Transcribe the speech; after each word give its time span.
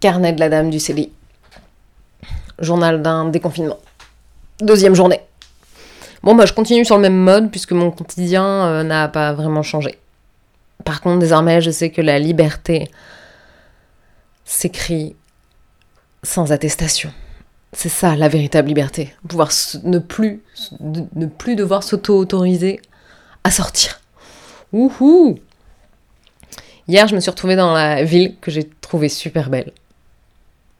Carnet 0.00 0.32
de 0.32 0.40
la 0.40 0.48
dame 0.48 0.70
du 0.70 0.78
CDI. 0.78 1.10
Journal 2.58 3.02
d'un 3.02 3.26
déconfinement. 3.26 3.78
Deuxième 4.60 4.94
journée. 4.94 5.20
Bon, 6.22 6.34
bah, 6.34 6.46
je 6.46 6.52
continue 6.52 6.84
sur 6.84 6.96
le 6.96 7.02
même 7.02 7.16
mode 7.16 7.50
puisque 7.50 7.72
mon 7.72 7.90
quotidien 7.90 8.44
euh, 8.44 8.82
n'a 8.82 9.08
pas 9.08 9.32
vraiment 9.32 9.62
changé. 9.62 9.98
Par 10.84 11.00
contre, 11.00 11.18
désormais, 11.18 11.60
je 11.60 11.70
sais 11.70 11.90
que 11.90 12.00
la 12.00 12.18
liberté 12.18 12.90
s'écrit 14.44 15.16
sans 16.22 16.52
attestation. 16.52 17.12
C'est 17.72 17.88
ça 17.88 18.16
la 18.16 18.28
véritable 18.28 18.68
liberté. 18.68 19.14
Pouvoir 19.28 19.50
ne 19.84 19.98
plus, 19.98 20.42
ne 20.80 21.26
plus 21.26 21.56
devoir 21.56 21.82
s'auto-autoriser 21.82 22.80
à 23.44 23.50
sortir. 23.50 24.00
Wouhou 24.72 25.38
Hier, 26.88 27.06
je 27.08 27.14
me 27.14 27.20
suis 27.20 27.30
retrouvée 27.30 27.56
dans 27.56 27.74
la 27.74 28.04
ville 28.04 28.36
que 28.40 28.50
j'ai 28.50 28.68
trouvée 28.80 29.08
super 29.08 29.50
belle. 29.50 29.72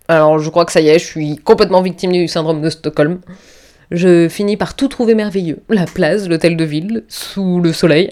Alors, 0.08 0.38
je 0.38 0.50
crois 0.50 0.64
que 0.64 0.72
ça 0.72 0.80
y 0.80 0.88
est, 0.88 0.98
je 0.98 1.04
suis 1.04 1.36
complètement 1.36 1.82
victime 1.82 2.12
du 2.12 2.28
syndrome 2.28 2.62
de 2.62 2.70
Stockholm. 2.70 3.20
Je 3.90 4.28
finis 4.28 4.56
par 4.56 4.74
tout 4.74 4.88
trouver 4.88 5.14
merveilleux. 5.14 5.60
La 5.68 5.84
place, 5.84 6.28
l'hôtel 6.28 6.56
de 6.56 6.64
ville, 6.64 7.04
sous 7.08 7.60
le 7.60 7.72
soleil, 7.72 8.10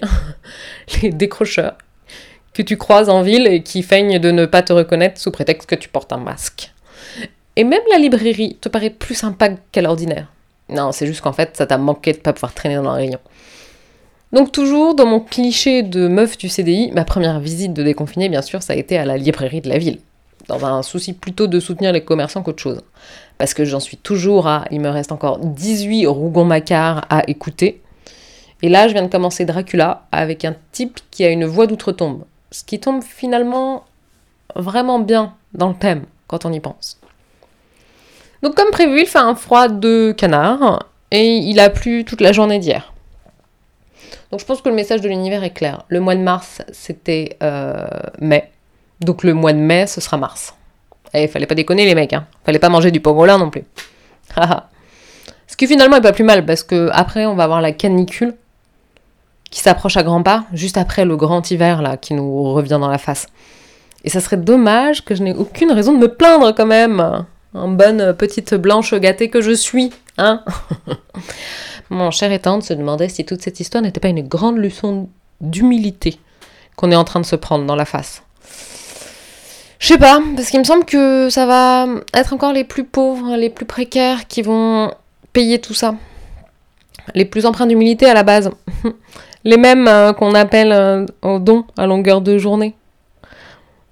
les 1.01 1.09
décrocheurs 1.09 1.77
que 2.53 2.61
tu 2.61 2.77
croises 2.77 3.09
en 3.09 3.21
ville 3.21 3.47
et 3.47 3.61
qui 3.61 3.83
feignent 3.83 4.17
de 4.17 4.31
ne 4.31 4.45
pas 4.45 4.61
te 4.61 4.71
reconnaître 4.71 5.19
sous 5.19 5.29
prétexte 5.29 5.69
que 5.69 5.75
tu 5.75 5.89
portes 5.89 6.13
un 6.13 6.17
masque. 6.17 6.71
Et 7.57 7.63
même 7.63 7.81
la 7.91 7.99
librairie 7.99 8.57
te 8.59 8.69
paraît 8.69 8.89
plus 8.89 9.15
sympa 9.15 9.49
qu'à 9.71 9.81
l'ordinaire. 9.81 10.31
Non, 10.69 10.91
c'est 10.91 11.05
juste 11.05 11.21
qu'en 11.21 11.33
fait, 11.33 11.55
ça 11.55 11.67
t'a 11.67 11.77
manqué 11.77 12.13
de 12.13 12.17
pas 12.17 12.33
pouvoir 12.33 12.53
traîner 12.53 12.75
dans 12.75 12.89
un 12.89 12.93
rayon. 12.93 13.19
Donc 14.31 14.51
toujours 14.51 14.95
dans 14.95 15.05
mon 15.05 15.19
cliché 15.19 15.83
de 15.83 16.07
meuf 16.07 16.37
du 16.37 16.49
CDI, 16.49 16.91
ma 16.91 17.05
première 17.05 17.39
visite 17.39 17.73
de 17.73 17.83
déconfiné, 17.83 18.29
bien 18.29 18.41
sûr, 18.41 18.63
ça 18.63 18.73
a 18.73 18.75
été 18.75 18.97
à 18.97 19.05
la 19.05 19.17
librairie 19.17 19.61
de 19.61 19.69
la 19.69 19.77
ville. 19.77 19.99
Dans 20.47 20.63
un 20.65 20.83
souci 20.83 21.13
plutôt 21.13 21.47
de 21.47 21.59
soutenir 21.59 21.91
les 21.91 22.03
commerçants 22.03 22.43
qu'autre 22.43 22.61
chose. 22.61 22.81
Parce 23.37 23.53
que 23.53 23.65
j'en 23.65 23.79
suis 23.79 23.97
toujours 23.97 24.47
à... 24.47 24.65
Il 24.71 24.79
me 24.79 24.89
reste 24.89 25.11
encore 25.11 25.39
18 25.39 26.07
Rougon-Macquart 26.07 27.05
à 27.09 27.27
écouter. 27.29 27.81
Et 28.61 28.69
là, 28.69 28.87
je 28.87 28.93
viens 28.93 29.03
de 29.03 29.11
commencer 29.11 29.45
Dracula 29.45 30.05
avec 30.11 30.45
un 30.45 30.55
type 30.71 30.99
qui 31.11 31.25
a 31.25 31.29
une 31.29 31.45
voix 31.45 31.67
d'outre-tombe. 31.67 32.23
Ce 32.51 32.63
qui 32.63 32.79
tombe 32.79 33.03
finalement 33.03 33.83
vraiment 34.55 34.99
bien 34.99 35.33
dans 35.53 35.69
le 35.69 35.75
thème 35.75 36.05
quand 36.27 36.45
on 36.45 36.53
y 36.53 36.59
pense. 36.59 36.99
Donc 38.41 38.55
comme 38.55 38.71
prévu, 38.71 39.01
il 39.01 39.07
fait 39.07 39.19
un 39.19 39.35
froid 39.35 39.67
de 39.67 40.13
canard 40.15 40.87
et 41.11 41.37
il 41.37 41.59
a 41.59 41.69
plu 41.69 42.05
toute 42.05 42.21
la 42.21 42.31
journée 42.31 42.59
d'hier. 42.59 42.93
Donc 44.31 44.39
je 44.39 44.45
pense 44.45 44.61
que 44.61 44.69
le 44.69 44.75
message 44.75 45.01
de 45.01 45.07
l'univers 45.07 45.43
est 45.43 45.51
clair. 45.51 45.83
Le 45.87 45.99
mois 45.99 46.15
de 46.15 46.21
mars, 46.21 46.61
c'était 46.71 47.37
euh, 47.41 47.87
mai. 48.19 48.51
Donc 49.01 49.23
le 49.23 49.33
mois 49.33 49.53
de 49.53 49.57
mai, 49.57 49.87
ce 49.87 50.01
sera 50.01 50.17
mars. 50.17 50.53
Et 51.13 51.23
il 51.23 51.29
fallait 51.29 51.45
pas 51.45 51.55
déconner 51.55 51.85
les 51.85 51.95
mecs, 51.95 52.13
hein. 52.13 52.25
Fallait 52.45 52.59
pas 52.59 52.69
manger 52.69 52.91
du 52.91 52.99
pangolin 52.99 53.37
non 53.37 53.49
plus. 53.49 53.63
Ce 55.47 55.55
qui 55.55 55.67
finalement 55.67 55.97
est 55.97 56.01
pas 56.01 56.11
plus 56.11 56.23
mal 56.23 56.45
parce 56.45 56.63
que 56.63 56.89
après 56.91 57.25
on 57.25 57.35
va 57.35 57.43
avoir 57.43 57.61
la 57.61 57.71
canicule 57.71 58.35
qui 59.51 59.61
s'approche 59.61 59.95
à 59.95 60.03
grands 60.03 60.23
pas, 60.23 60.45
juste 60.51 60.77
après 60.77 61.05
le 61.05 61.15
grand 61.15 61.49
hiver 61.49 61.81
là 61.81 61.97
qui 61.97 62.13
nous 62.13 62.51
revient 62.51 62.77
dans 62.81 62.89
la 62.89 62.97
face. 62.97 63.27
Et 64.03 64.09
ça 64.09 64.19
serait 64.19 64.37
dommage 64.37 65.05
que 65.05 65.15
je 65.15 65.23
n'ai 65.23 65.33
aucune 65.33 65.71
raison 65.71 65.93
de 65.93 65.99
me 65.99 66.13
plaindre 66.13 66.53
quand 66.53 66.65
même. 66.65 67.25
En 67.53 67.69
bonne 67.69 68.13
petite 68.13 68.53
blanche 68.53 68.93
gâtée 68.95 69.29
que 69.29 69.39
je 69.39 69.51
suis, 69.51 69.91
hein 70.17 70.43
Mon 71.89 72.11
cher 72.11 72.31
et 72.31 72.41
se 72.61 72.73
demandait 72.73 73.07
si 73.07 73.23
toute 73.23 73.41
cette 73.41 73.59
histoire 73.59 73.81
n'était 73.81 73.99
pas 73.99 74.09
une 74.09 74.27
grande 74.27 74.57
leçon 74.57 75.07
d'humilité 75.39 76.19
qu'on 76.75 76.91
est 76.91 76.95
en 76.95 77.03
train 77.03 77.21
de 77.21 77.25
se 77.25 77.35
prendre 77.35 77.65
dans 77.65 77.75
la 77.75 77.85
face. 77.85 78.23
Je 79.79 79.87
sais 79.87 79.97
pas, 79.97 80.21
parce 80.35 80.49
qu'il 80.49 80.59
me 80.59 80.63
semble 80.63 80.85
que 80.85 81.29
ça 81.29 81.45
va 81.45 81.87
être 82.13 82.33
encore 82.33 82.53
les 82.53 82.63
plus 82.63 82.85
pauvres, 82.85 83.35
les 83.35 83.49
plus 83.49 83.65
précaires 83.65 84.27
qui 84.27 84.41
vont 84.41 84.91
payer 85.33 85.59
tout 85.59 85.73
ça. 85.73 85.95
Les 87.13 87.25
plus 87.25 87.45
empreints 87.45 87.67
d'humilité 87.67 88.05
à 88.05 88.13
la 88.13 88.23
base. 88.23 88.49
Les 89.43 89.57
mêmes 89.57 89.87
euh, 89.87 90.11
qu'on 90.13 90.33
appelle 90.33 90.71
euh, 90.71 91.05
au 91.21 91.37
don 91.37 91.65
à 91.77 91.85
longueur 91.85 92.21
de 92.21 92.39
journée. 92.39 92.73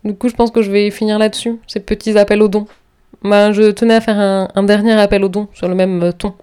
Du 0.03 0.15
coup, 0.15 0.27
je 0.27 0.33
pense 0.33 0.49
que 0.49 0.63
je 0.63 0.71
vais 0.71 0.89
finir 0.89 1.19
là-dessus, 1.19 1.59
ces 1.67 1.79
petits 1.79 2.17
appels 2.17 2.41
au 2.41 2.47
don. 2.47 2.65
Ben, 3.21 3.51
je 3.51 3.69
tenais 3.69 3.93
à 3.93 4.01
faire 4.01 4.19
un, 4.19 4.63
dernier 4.63 4.93
appel 4.93 5.23
au 5.23 5.29
don 5.29 5.47
sur 5.53 5.67
le 5.67 5.75
même 5.75 6.01
euh, 6.01 6.11
ton. 6.11 6.33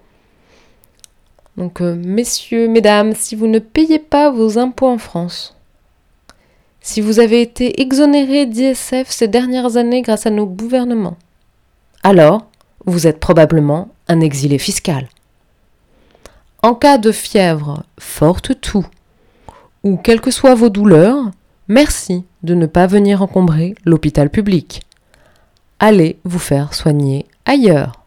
Donc, 1.57 1.81
messieurs, 1.81 2.69
mesdames, 2.69 3.13
si 3.13 3.35
vous 3.35 3.47
ne 3.47 3.59
payez 3.59 3.99
pas 3.99 4.31
vos 4.31 4.57
impôts 4.57 4.87
en 4.87 4.97
France, 4.97 5.57
si 6.81 6.99
vous 6.99 7.19
avez 7.19 7.41
été 7.41 7.81
exonéré 7.81 8.45
d'ISF 8.47 9.09
ces 9.09 9.27
dernières 9.27 9.77
années 9.77 10.01
grâce 10.01 10.25
à 10.25 10.31
nos 10.31 10.47
gouvernements, 10.47 11.17
alors 12.03 12.47
vous 12.85 13.05
êtes 13.07 13.19
probablement 13.19 13.89
un 14.07 14.19
exilé 14.19 14.57
fiscal. 14.57 15.07
En 16.63 16.73
cas 16.73 16.97
de 16.97 17.11
fièvre 17.11 17.83
forte 17.99 18.59
tout, 18.59 18.85
ou 19.83 19.97
quelles 19.97 20.21
que 20.21 20.31
soient 20.31 20.55
vos 20.55 20.69
douleurs, 20.69 21.31
merci 21.67 22.23
de 22.43 22.55
ne 22.55 22.65
pas 22.65 22.87
venir 22.87 23.21
encombrer 23.21 23.75
l'hôpital 23.85 24.29
public. 24.29 24.81
Allez 25.79 26.19
vous 26.23 26.39
faire 26.39 26.73
soigner 26.73 27.25
ailleurs. 27.45 28.05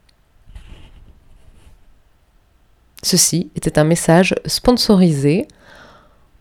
Ceci 3.03 3.51
était 3.55 3.79
un 3.79 3.85
message 3.85 4.35
sponsorisé 4.47 5.47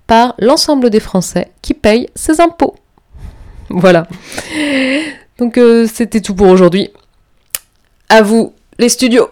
par 0.08 0.36
l'ensemble 0.40 0.90
des 0.90 1.00
Français 1.00 1.52
qui 1.62 1.74
payent 1.74 2.10
ses 2.16 2.42
impôts. 2.42 2.76
Voilà. 3.70 4.08
Donc 5.40 5.58
euh, 5.58 5.88
c'était 5.92 6.22
tout 6.22 6.36
pour 6.36 6.48
aujourd'hui. 6.48 6.92
À 8.10 8.22
vous 8.22 8.54
les 8.78 8.90
studios. 8.90 9.30